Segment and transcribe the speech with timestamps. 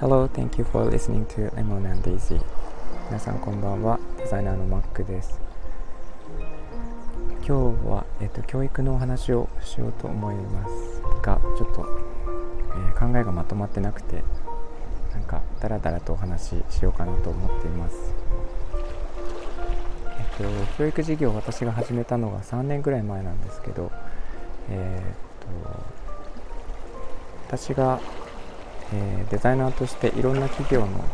[0.00, 2.40] Hello, thank you for listening to Lemon and Daisy.
[3.06, 4.00] 皆さんこんばんは。
[4.18, 5.38] デザイナーのマックです。
[7.46, 7.52] 今日
[7.88, 11.86] は、えっと、教育のお話をしようと思いますがちょっと、
[12.70, 14.24] えー、考えがまとまってなくて
[15.12, 17.96] なんかダラダラとお話ししようかなと思っています。
[20.18, 23.92] えっと教育事業を私が始めたのが3年ぐらい前なんですけど
[24.70, 25.33] えー、
[27.46, 28.00] 私が、
[28.92, 31.04] えー、デザイナーとしていろんな企業の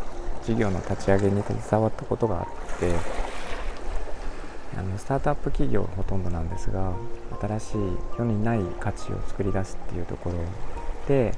[0.43, 2.95] 事業の立ち上げに携わったことがあって
[4.79, 6.95] あのスタートアップ企業ほとんどなんですが
[7.41, 7.77] 新しい
[8.19, 10.37] 世にない価値を作り出すっていうところ
[11.09, 11.35] で、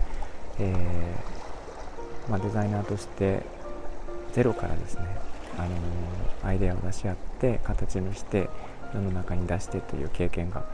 [0.58, 3.42] えー、まあ、デザイナーとして
[4.32, 5.02] ゼロからですね、
[5.58, 8.48] あのー、アイデアを出し合って形にして
[8.94, 10.64] 世の中に出してという経験が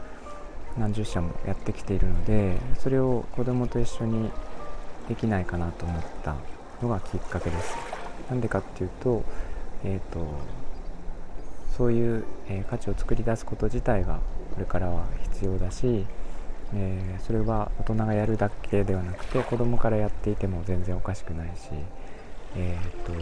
[0.77, 4.29] 何十社もやってきているのでそれを子どもと一緒に
[5.07, 6.35] できないかなと思った
[6.81, 7.75] のがきっかけです。
[8.29, 9.23] なんでかっていうと,、
[9.83, 10.19] えーと
[11.79, 14.19] そういう、えー、価値を作り出すこと自体が
[14.53, 16.05] これからは必要だし、
[16.73, 21.69] えー、それは大人がやるだけではなくて子供からやっていても全然おかしくないし、
[22.57, 23.13] えーと、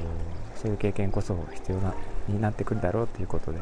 [0.55, 1.93] そういう経験こそ必要な
[2.27, 3.59] になってくるだろうということで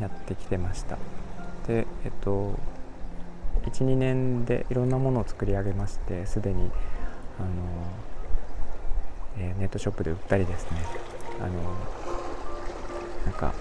[0.00, 0.98] やってきてました
[1.68, 2.58] でえっと
[3.66, 6.70] 12年でいろんなものを作り上げましてすでに
[7.38, 7.48] あの、
[9.38, 10.78] えー、ネットショップで売ったりですね。
[11.40, 11.50] あの
[13.24, 13.52] なんか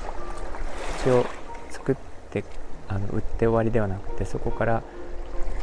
[1.01, 1.25] 一応
[1.69, 1.95] 作っ
[2.31, 2.43] て
[2.87, 4.81] あの売って終わりではなくてそこから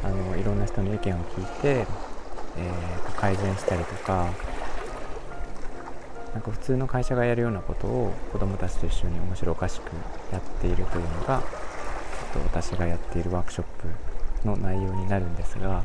[0.03, 1.87] あのいろんな人の意見を聞いて、
[2.59, 4.31] えー、改善したりとか
[6.35, 9.91] なんか普通の会社がやるようなことを子どもたちと一緒に面白おかしく
[10.33, 11.43] やっているというのが
[12.35, 13.67] と私がやっているワークショッ
[14.43, 15.85] プの内容になるんですが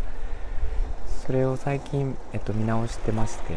[1.25, 3.55] それを最近、えっと、見直してまして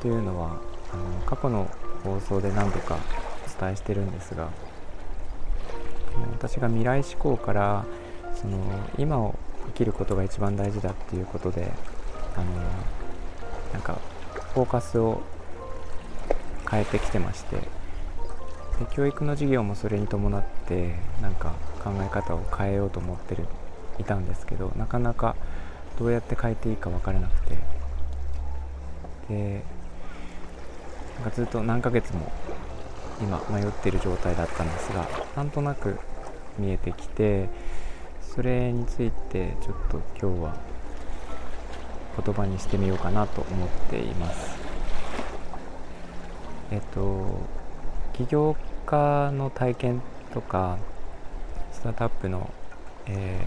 [0.00, 0.60] というのは
[0.92, 1.70] あの過去の
[2.02, 2.98] 放送で何度か
[3.56, 4.48] お伝えしてるんですが
[6.32, 7.86] 私が未来志向から
[8.34, 8.58] その
[8.98, 9.36] 今を
[9.66, 11.70] 生きることが一番大事だっていうことで
[12.34, 12.46] あの
[13.72, 13.98] なんか
[14.54, 15.22] フォーカスを
[16.68, 17.77] 変えてきてまして
[18.78, 23.46] で教育の授業もそれに伴ってなんか考え方を変えようと思ってる
[23.98, 25.36] いたんですけどなかなか
[25.98, 27.56] どうやって変えていいか分からなくて。
[29.28, 29.62] で
[31.16, 32.30] なんかずっと何ヶ月も
[33.20, 35.06] 今迷ってる状態だったんですが
[35.36, 35.98] なんとなく
[36.58, 37.48] 見えてきて
[38.22, 40.56] それについてちょっと今日は
[42.24, 44.56] 言葉にしてみようかなと思っています。
[46.70, 47.40] えっと
[48.12, 48.56] 起業
[48.88, 50.78] 家の体験とか
[51.72, 52.50] スタートアップの、
[53.06, 53.38] え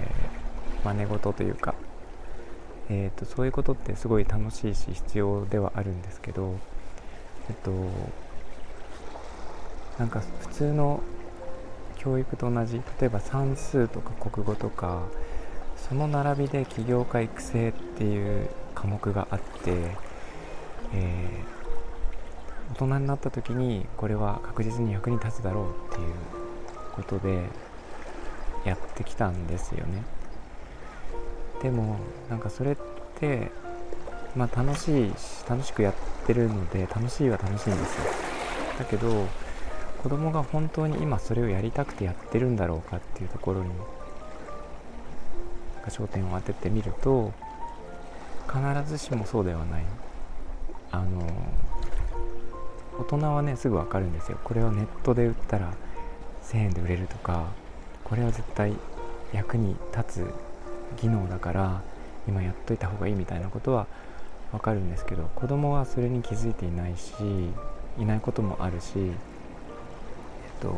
[0.83, 1.73] ー、真似事というか、
[2.89, 6.55] えーと、そういうことってすごい楽しいし必要ではあるんですけど
[7.49, 7.71] えっと
[9.97, 11.01] なんか普通の
[11.97, 15.03] 教育と同じ例えば算数とか国語とか
[15.75, 19.95] その並びで起業家育成っていう科目があって、
[20.93, 21.60] えー、
[22.87, 26.13] 人になった時にこれは確実に役に立つだろうっていう
[26.93, 27.43] ことで
[28.65, 30.03] やってきたんですよね。
[31.61, 31.97] でも
[32.29, 32.77] なんかそれっ
[33.19, 33.51] て
[34.35, 35.93] まあ楽しいし楽しくやっ
[36.25, 38.05] てるので楽しいは楽しいんですよ。
[38.79, 39.27] だけど
[40.01, 43.69] 子供が本当に今それをやりたくてやってるんだろうかっていうところに
[45.87, 47.31] 焦点を当ててみると
[48.47, 49.83] 必ずしもそうではない。
[50.93, 51.21] あの
[53.01, 55.73] 大人はねすぐ分かるんですよこれをネットで売ったら
[56.43, 57.47] 1000円で売れるとか
[58.03, 58.73] これは絶対
[59.33, 60.33] 役に立つ
[61.01, 61.81] 技能だから
[62.27, 63.87] 今やっといた方がいいみたいなことは
[64.51, 67.13] 分かるんですけど子供はそれに気づいていないし
[67.97, 69.11] いないこともあるし、えっ
[70.61, 70.75] と、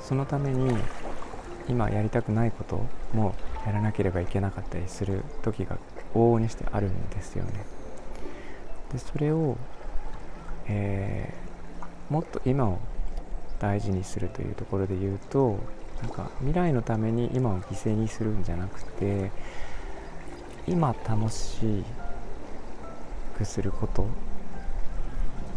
[0.00, 0.76] そのために
[1.68, 2.84] 今やりたくないこと
[3.14, 3.34] も
[3.64, 5.78] やらなければいけなかったりする時が
[6.14, 7.64] 往々にしてあるんですよね。
[8.92, 9.56] でそれを、
[10.68, 11.32] え、
[12.12, 12.78] もっと今を
[13.58, 15.58] 大事にするというところで言うと
[16.02, 19.30] なんか未来のために今を犠牲にするんじゃなくて
[20.66, 21.82] 今楽し
[23.38, 24.06] くすること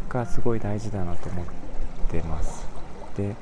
[0.07, 1.45] がすごい大事だなと思っ
[2.09, 2.65] てます。
[3.17, 3.35] で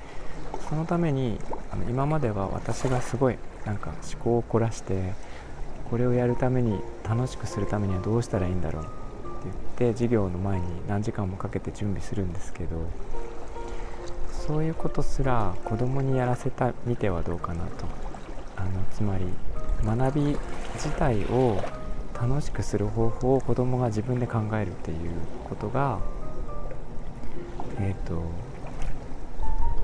[0.67, 1.37] そのために
[1.71, 5.13] あの今までは私がすごいなんか思考を凝らして
[5.91, 9.02] これをやるために楽しくするためにはどうしたらいいんだろう
[9.73, 12.89] って授業の前に何時間もかけて準備するんですけど
[14.31, 17.85] そういうことすら子供にやらせたみてはどうかなと。
[18.55, 19.25] あのつまり
[19.83, 20.37] 学び
[20.75, 21.59] 自体を
[22.13, 24.97] 楽しくする方法を子供が自分で考えるっていう
[25.49, 25.99] ことが
[27.79, 28.21] えっ、ー、と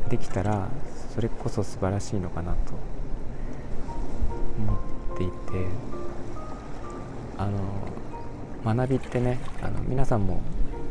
[0.09, 0.69] できたら
[1.13, 2.99] それこそ素晴らしいのかなと。
[4.59, 4.73] 思
[5.15, 5.33] っていて
[7.37, 7.57] あの
[8.65, 10.41] 学びってねあの皆さんも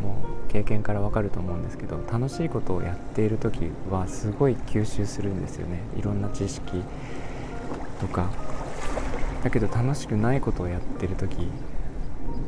[0.02, 5.80] もう経験から分かると思うんですけど楽しいことをやっている時はすごい吸収するんですよね。
[5.98, 6.82] いろんな知識
[8.00, 8.30] とか。
[9.42, 11.48] だけど楽しくないことをやってる時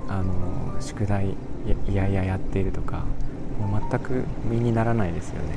[0.08, 1.30] あの宿題
[1.88, 3.04] いやいややっているとか
[3.60, 5.54] もう全く身にならないですよね。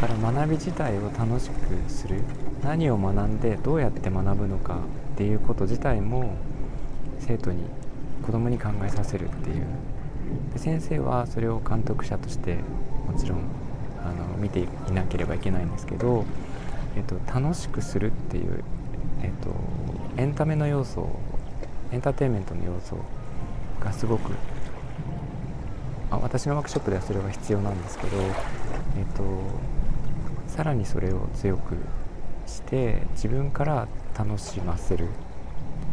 [0.00, 2.22] だから学び自体を楽しくする。
[2.64, 4.78] 何を学んでどうやって学ぶのか
[5.14, 6.34] っていうこと自体も
[7.32, 7.62] 生徒に
[8.22, 9.64] 子供に考えさせるっていう。
[10.52, 12.56] で先生はそれを監督者として
[13.06, 13.40] もちろん
[14.04, 16.24] あの見ていなければいけないんですけど、
[16.96, 18.64] えっと、楽しくするっていう、
[19.22, 19.50] えっと、
[20.16, 21.08] エンタメの要素
[21.90, 22.98] エンターテインメントの要素
[23.80, 24.32] がすごく
[26.10, 28.32] あ私のワークショップではそれが必要なんですけど、えっ
[29.14, 29.22] と、
[30.48, 31.76] さらにそれを強く
[32.46, 33.88] して自分から
[34.18, 35.08] 楽しませる。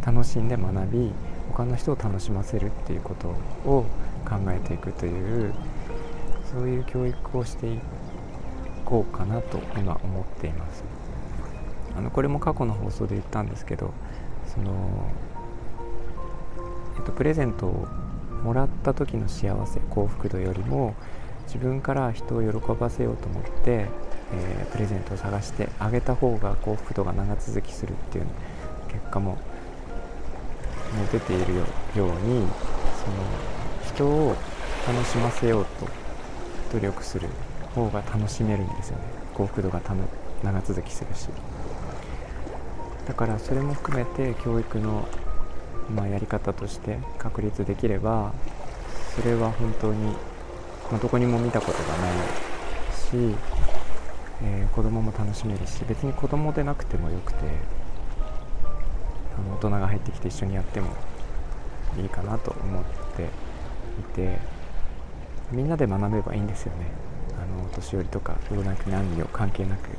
[0.05, 1.11] 楽しんで学び
[1.51, 3.27] 他の人を楽しませるっていうこと
[3.69, 3.85] を
[4.27, 5.53] 考えていくという
[6.51, 7.79] そういう教育をしてい
[8.85, 10.83] こうかなと今思っています。
[11.97, 13.93] あのこれも過去の放送で言ったんですけど
[14.47, 15.09] その、
[16.97, 17.87] えっと、プレゼントを
[18.43, 20.95] もらった時の幸せ幸福度よりも
[21.45, 23.87] 自分から人を喜ばせようと思って、
[24.33, 28.27] えー、プレゼントを探してあげた方が幸福度が長続きするっていう
[28.87, 29.37] 結果もも
[31.11, 31.63] 出ているよ
[31.95, 32.47] うに
[33.03, 33.23] その
[33.93, 34.35] 人を
[34.87, 35.87] 楽しませようと
[36.73, 37.27] 努力する
[37.75, 39.03] 方が楽しめるんですよね。
[39.33, 39.81] 幸福度が
[40.43, 41.29] 長続きするし。
[43.09, 45.07] だからそれも含めて教育の、
[45.95, 48.33] まあ、やり方として確立できれば
[49.15, 50.13] それは本当に、
[50.91, 52.11] まあ、どこにも見たことがない
[52.93, 53.35] し、
[54.43, 57.39] えー、子供も楽しめるし別に子供でなくてもよくて
[59.39, 60.89] あの大人が入ってきて一緒にやっても
[62.01, 62.83] いいかなと思っ
[63.15, 64.37] ていて
[65.51, 66.85] みんなで学べばいいんですよね。
[67.35, 69.89] あの年寄りとか老若男女関係なく、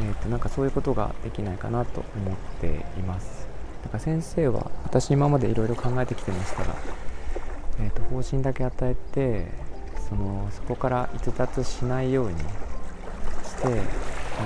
[0.00, 3.48] えーと、なんかそういうことができないかなと思っています。
[3.82, 6.74] だか先生は私今までいろいろ考えてきてましたが、
[7.80, 9.46] えーと方針だけ与えて
[10.08, 12.44] そのそこから逸脱しないようにし
[13.62, 13.82] て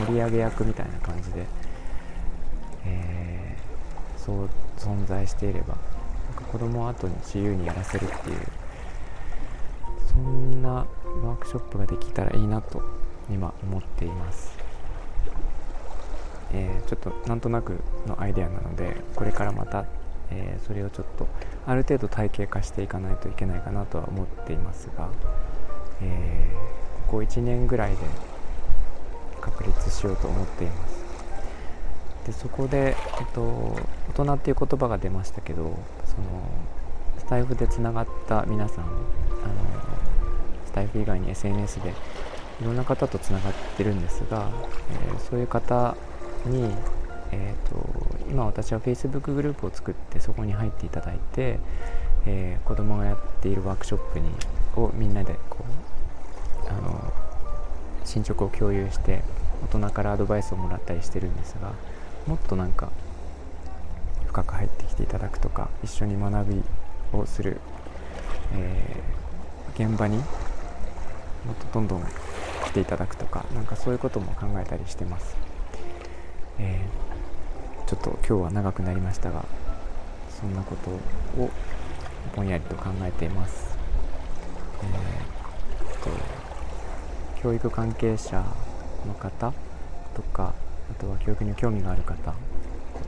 [0.06, 1.46] 盛り上げ役みたいな感じで、
[2.86, 5.76] えー、そう存在していれば
[6.28, 8.36] なんか子供を後に自由にやらせるっていう
[10.06, 12.82] そんなワークショップができたらいいなと
[13.30, 14.56] 今思っています、
[16.52, 19.84] えー、ちょっとなんとなくのアイデアなのでこれからまた、
[20.30, 21.26] えー、それをちょっと
[21.66, 25.08] ある程度体系化していかないといけないかなとは思っていますが、
[26.02, 27.98] えー、ここ1年ぐらいで
[29.38, 30.98] 確立しようと思っています。
[32.26, 33.40] でそこで、えっと、
[34.10, 35.78] 大人っていう言葉が出ましたけどその
[37.16, 38.92] スタイフでつながった皆さんあの
[40.66, 41.94] スタイフ以外に SNS で
[42.60, 44.50] いろんな方とつながってるんですが、
[45.08, 45.96] えー、そういう方
[46.44, 46.70] に、
[47.32, 47.76] えーと、
[48.30, 51.58] 今私は Facebook グループを作ってそこに入っていただいて、
[52.26, 54.28] えー、子供がやっているワークショップに
[54.76, 55.64] をみんなでこ
[56.66, 57.12] うあの
[58.08, 59.22] 進捗を共有して
[59.70, 61.74] 大人からアドバイスをもらったりしてるんですが
[62.26, 62.90] もっとなんか
[64.26, 66.62] 深く入ってきていただくとか一緒に学び
[67.12, 67.60] をする、
[68.54, 70.22] えー、現場にも
[71.52, 72.02] っとどんどん
[72.64, 75.36] 来ていただくとかなんかそういうことも考えたりしてます、
[76.58, 79.44] えー、ちょっと今日は長くなりましたが
[80.30, 80.90] そんなこと
[81.42, 81.50] を
[82.34, 83.76] ぼんやりと考えています、
[84.82, 86.37] えー、と
[87.42, 88.44] 教育関係者
[89.06, 89.52] の方
[90.14, 90.54] とか
[90.90, 92.34] あとは教育に興味がある方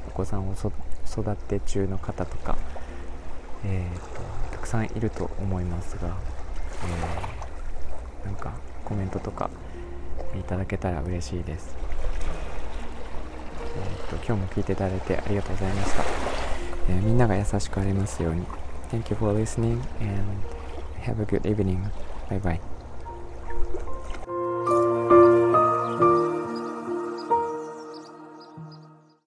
[0.08, 2.56] お子さんを育て中の方とか、
[3.64, 4.22] えーと、
[4.52, 6.16] たくさんいると思いますが、
[8.22, 8.52] えー、なんか
[8.84, 9.50] コメントとか
[10.38, 11.76] いただけたら嬉しいです、
[13.76, 16.04] えーと、今日も聞いていただいてありがとうございました、
[16.88, 18.44] えー、みんなが優しくありますように
[18.90, 20.60] Thank you for listening and
[21.02, 21.90] have a good evening.
[22.28, 22.69] Bye bye.